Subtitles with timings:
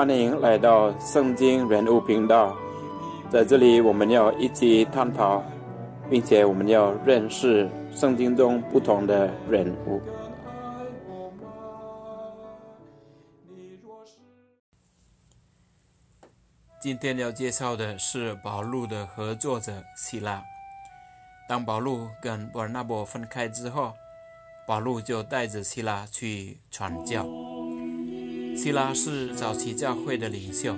[0.00, 2.56] 欢迎来到圣经人物频道。
[3.30, 5.44] 在这里，我们要一起探讨，
[6.08, 10.00] 并且我们要认识圣经中不同的人物。
[16.80, 20.42] 今天要介绍的是保禄的合作者希拉。
[21.46, 23.92] 当保禄跟伯纳伯分开之后，
[24.66, 27.26] 保禄就带着希拉去传教。
[28.56, 30.74] 希拉是早期教会的领袖，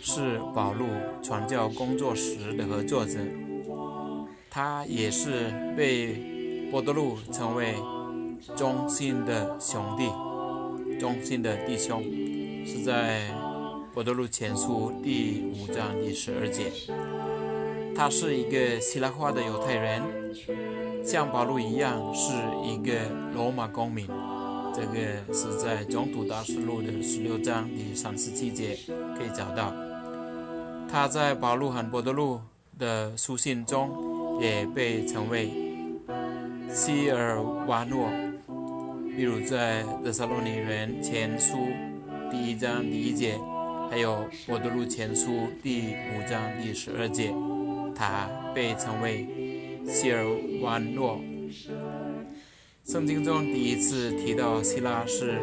[0.00, 0.86] 是保禄
[1.22, 3.18] 传教工作时的合作者。
[4.50, 7.74] 他也是被波多禄称为
[8.56, 10.10] 忠心的兄弟、
[10.98, 12.02] 忠心的弟兄，
[12.66, 13.30] 是在
[13.94, 16.72] 波多禄前书第五章第十二节。
[17.96, 20.02] 他是一个希腊化的犹太人，
[21.04, 22.32] 像保禄一样是
[22.64, 22.92] 一个
[23.34, 24.06] 罗马公民。
[24.80, 28.78] 这个是在《中土大师录》的十六章第三十七节
[29.14, 29.74] 可以找到。
[30.88, 32.40] 他在保禄罕波多禄
[32.78, 35.50] 的书信中也被称为
[36.72, 38.08] 希尔瓦诺，
[39.14, 41.58] 例如在《德萨罗尼人前书》
[42.30, 43.38] 第一章第一节，
[43.90, 45.30] 还有《波多禄前书》
[45.62, 47.34] 第五章第十二节，
[47.94, 49.28] 他被称为
[49.86, 50.24] 希尔
[50.62, 51.20] 瓦诺。
[52.86, 55.38] 圣经中第一次提到希拉是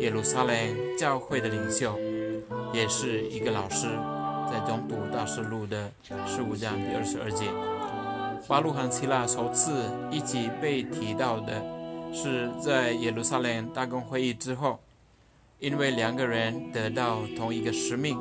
[0.00, 0.54] 耶路撒冷
[0.98, 1.98] 教会的领袖，
[2.74, 3.86] 也是一个老师，
[4.50, 5.90] 在《中读大事录》的
[6.26, 7.46] 十五章第二十二节。
[8.48, 9.72] 巴路和希拉首次
[10.10, 11.62] 一起被提到的
[12.12, 14.80] 是在耶路撒冷大公会议之后，
[15.60, 18.18] 因为两个人得到同一个使命，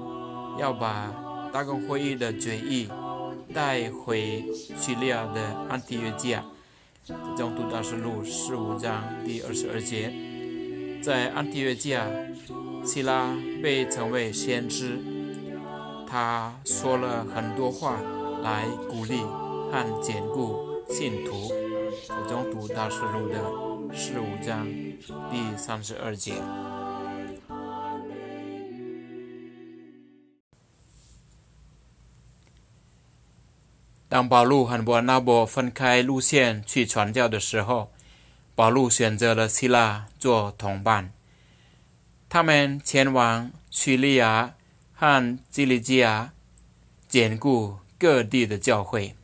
[0.58, 1.14] 要把
[1.52, 2.88] 大公会议的决议
[3.54, 4.46] 带回
[4.78, 6.46] 叙利亚的安提约基亚。
[7.36, 10.12] 中读大师录十五章第二十二节，
[11.02, 12.06] 在安提约基亚，
[12.86, 15.00] 希拉被称为先知，
[16.08, 18.00] 他说了很多话
[18.44, 19.22] 来鼓励
[19.72, 21.52] 和坚固信徒。
[22.28, 24.66] 中读大师录的十五章
[25.30, 26.34] 第三十二节。
[34.12, 37.94] 当保禄和伯纳伯分开路线去传教的时候，
[38.56, 41.14] 保禄选择了希腊做同伴。
[42.28, 44.54] 他们前往叙利亚
[44.94, 46.34] 和基利基亚，
[47.08, 49.16] 兼顾各地的教会。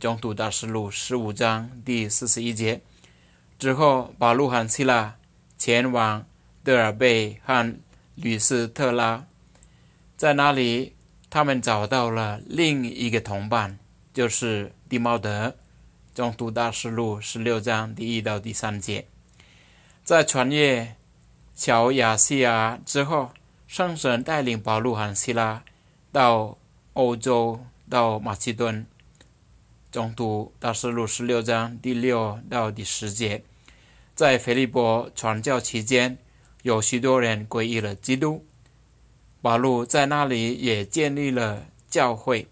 [0.00, 2.80] 中途大师录十五章第四十一节
[3.58, 5.16] 之后，保禄和希腊
[5.58, 6.24] 前往
[6.64, 7.76] 德尔贝和
[8.14, 9.26] 吕斯特拉，
[10.16, 10.94] 在那里
[11.28, 13.78] 他们找到了另一个同伴。
[14.12, 15.48] 就是蒂茂德，
[16.16, 19.06] 《中读大师录》十六章第一到第三节。
[20.02, 20.96] 在穿越
[21.54, 23.30] 小亚细亚之后，
[23.68, 25.62] 圣神带领保禄和希拉
[26.10, 26.58] 到
[26.94, 28.84] 欧洲，到马其顿，
[29.94, 33.44] 《中读大师录》十六章第六到第十节。
[34.16, 36.18] 在腓利波传教期间，
[36.62, 38.44] 有许多人皈依了基督，
[39.40, 42.48] 保禄在那里也建立了教会。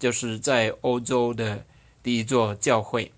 [0.00, 1.64] 就是在欧洲的
[2.02, 3.12] 第一座教会，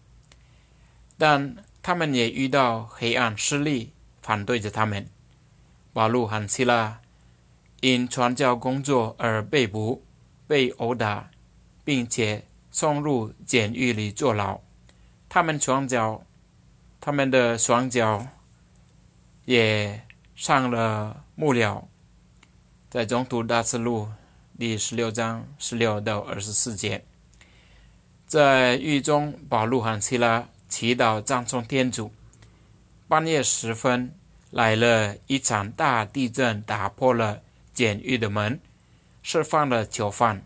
[1.16, 5.06] 但他们也遇到黑暗势力反对着他们。
[5.92, 7.00] 保路和希拉
[7.80, 10.02] 因传教工作而被捕、
[10.46, 11.30] 被殴打，
[11.84, 14.60] 并且送入监狱里坐牢。
[15.28, 16.24] 他们双脚，
[17.00, 18.26] 他们的双脚
[19.44, 20.04] 也
[20.34, 21.86] 上了木料，
[22.90, 24.08] 在中途大次路。
[24.58, 27.04] 第十六章十六到二十四节，
[28.26, 32.12] 在狱中，保禄和希拉祈祷赞颂天主。
[33.08, 34.14] 半夜时分，
[34.50, 37.42] 来了一场大地震，打破了
[37.72, 38.60] 监狱的门，
[39.22, 40.44] 释放了囚犯。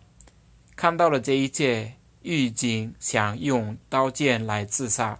[0.77, 5.19] 看到了这一切，狱警想用刀剑来自杀，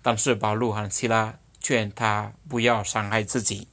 [0.00, 3.68] 但是保禄和希拉劝他不要伤害自己。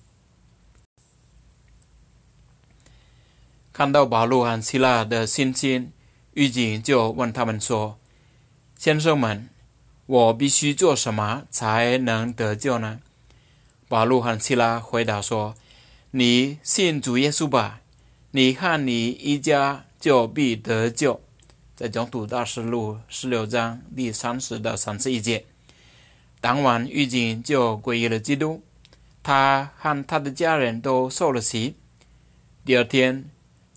[3.80, 5.94] 看到保罗和希腊的信心，
[6.34, 7.98] 狱警就问他们说
[8.78, 9.48] ：“先生们，
[10.06, 13.00] 我必须做什么才能得救呢？”
[13.88, 15.56] 保罗和希拉回答说
[16.12, 17.80] ：“你信主耶稣吧，
[18.32, 21.22] 你和你一家就必得救。”
[21.74, 25.46] 在《总督大事录》十六章第三十到三十一节。
[26.42, 28.62] 当晚，狱警就皈依了基督，
[29.24, 31.76] 他和他的家人都受了洗。
[32.66, 33.30] 第二天。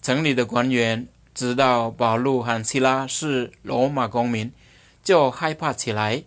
[0.03, 4.51] 城里的官员知道保禄和希拉是罗马公民，
[5.05, 6.25] 就害怕起来。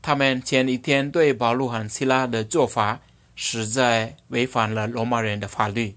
[0.00, 3.00] 他们前一天对保禄和希拉的做法
[3.34, 5.96] 实在违反了罗马人的法律，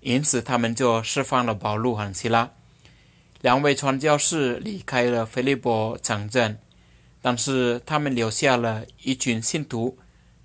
[0.00, 2.50] 因此他们就释放了保禄和希拉。
[3.42, 6.58] 两位传教士离开了菲利波城镇，
[7.20, 9.98] 但是他们留下了一群信徒，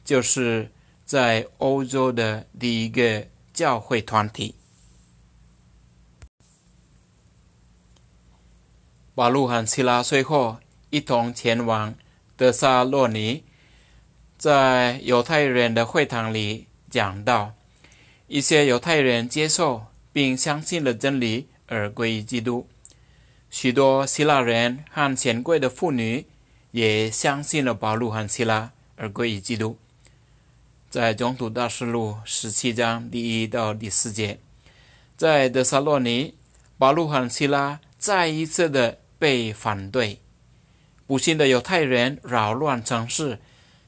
[0.03, 0.69] 就是
[1.05, 4.55] 在欧洲的第一个教会团体。
[9.17, 10.57] 保禄和希拉随后
[10.91, 11.95] 一同前往
[12.35, 13.43] 德萨洛尼，
[14.37, 17.55] 在犹太人的会堂里讲道。
[18.27, 22.67] 一些犹太人接受并相信了真理而归于基督。
[23.49, 26.27] 许多希腊人和权贵的妇女
[26.69, 29.79] 也相信了保禄和希拉而归于基督。
[30.91, 34.37] 在《中土大事录》十七章第一到第四节，
[35.15, 36.35] 在德萨洛尼，
[36.77, 40.19] 保禄和希拉再一次的被反对。
[41.05, 43.39] 不幸的犹太人扰乱城市，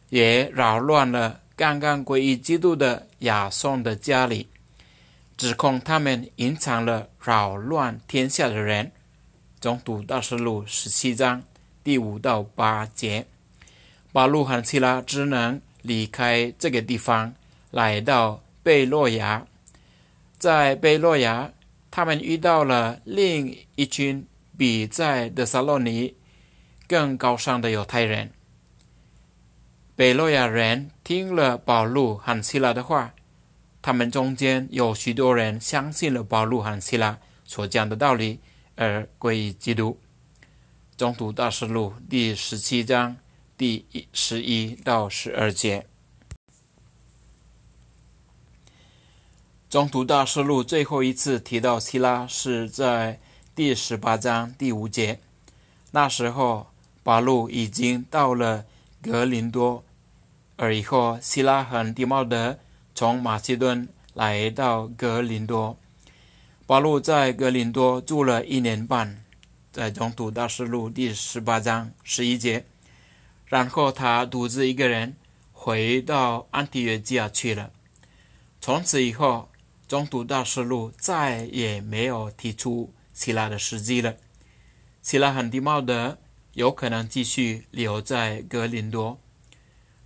[0.09, 4.47] 也扰乱了刚刚归于基督的亚宋的家里，
[5.35, 8.91] 指控他们隐藏了扰乱天下的人。
[9.59, 11.43] 中读大师录十七章
[11.83, 13.25] 第五到八节，
[14.13, 17.33] 巴路罕希拉只能离开这个地方，
[17.71, 19.45] 来到贝洛亚。
[20.37, 21.51] 在贝洛亚，
[21.91, 24.25] 他们遇到了另一群
[24.59, 26.17] 比在德萨洛尼
[26.85, 28.31] 更高尚的犹太人。
[29.95, 33.13] 北洛亚人听了保禄和希拉的话，
[33.81, 38.41] 他们中间有许多人相信了保禄和希拉所讲的道理。
[38.81, 39.99] 而归于基督。
[40.95, 43.17] 中途大师录第十七章
[43.57, 45.85] 第十一到十二节。
[49.69, 53.19] 中途大师录最后一次提到希拉是在
[53.59, 55.19] 第十八章第五节。
[55.91, 56.67] 那时候，
[57.03, 58.63] 保禄已经到了
[59.01, 59.83] 格林多，
[60.55, 62.57] 而以后希拉和蒂茂德
[62.95, 65.77] 从马其顿来到格林多。
[66.65, 69.25] 保禄在格林多住了一年半，
[69.73, 72.63] 在中土大师录第十八章十一节，
[73.45, 75.17] 然后他独自一个人
[75.51, 77.71] 回到安提约基亚去了。
[78.61, 79.49] 从此以后，
[79.85, 84.15] 中土大师录再也没有提出希腊的时机了。
[85.01, 86.17] 希拉很地貌的
[86.53, 89.19] 有可能继续留在格林多。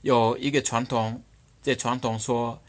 [0.02, 1.24] 有一个传统，
[1.62, 2.60] 这传统说，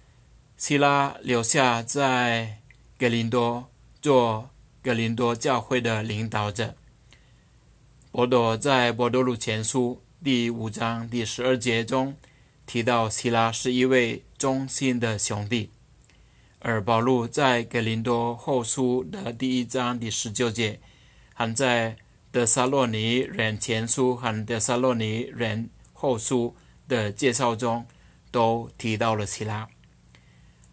[0.58, 2.58] 希拉留下在
[2.98, 3.70] 格林多。
[4.02, 4.50] 做
[4.82, 6.76] 格林多教会的领导者，
[8.12, 12.14] 伯多在伯多禄前书第五章第十二节中
[12.66, 15.70] 提到希拉是一位忠心的兄弟，
[16.66, 20.80] 而保罗在格林多后书的第一章第十九节，
[21.34, 21.94] 还在
[22.32, 26.56] 德萨洛尼人前书和德萨洛尼人后书
[26.88, 27.86] 的介绍中
[28.30, 29.68] 都提到了希拉。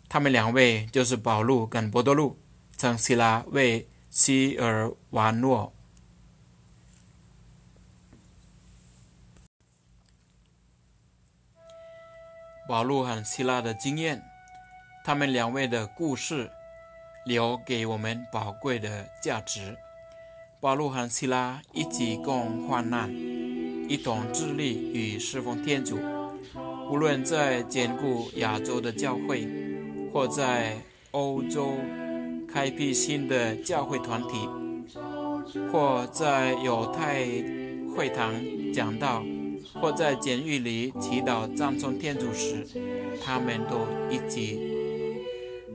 [0.07, 2.37] 他们两位就是保罗跟波多禄。
[2.77, 5.71] 称希拉为希尔瓦诺。
[12.67, 14.23] 保罗和希拉的经验，
[15.03, 16.51] 他们两位的故事，
[17.25, 19.77] 留给我们宝贵的价值。
[20.59, 23.13] 保禄和希拉一起共患难，
[23.89, 25.97] 一同致力于侍奉天主。
[26.89, 29.47] 无论在兼顾亚洲的教会，
[30.11, 30.77] 或在
[31.11, 31.73] 欧洲。
[32.53, 34.49] 开辟新的教会团体，
[35.71, 37.23] 或在犹太
[37.95, 38.33] 会堂
[38.73, 39.23] 讲道，
[39.73, 42.67] 或在监狱里祈祷赞颂天主时，
[43.23, 44.59] 他们都一起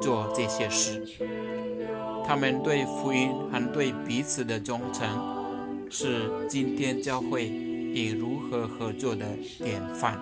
[0.01, 1.03] 做这些事。
[2.27, 9.27] 他们对福音和对彼此的忠诚，是今天教会以如何合作的
[9.59, 10.19] 典范。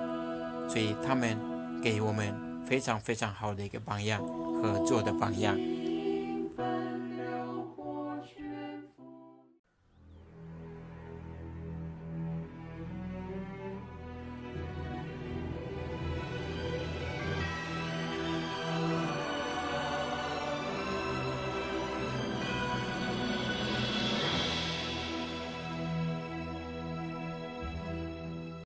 [0.69, 1.39] 所以他们
[1.83, 2.35] 给我们
[2.67, 4.23] 非常非常好的一个榜样，
[4.63, 5.59] 合作的榜样。